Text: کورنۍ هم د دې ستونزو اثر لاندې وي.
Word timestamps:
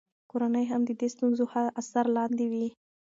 کورنۍ 0.31 0.65
هم 0.71 0.81
د 0.85 0.91
دې 0.99 1.07
ستونزو 1.15 1.43
اثر 1.81 2.05
لاندې 2.17 2.45
وي. 2.51 2.67